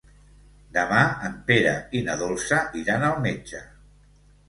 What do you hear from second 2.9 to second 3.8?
al metge.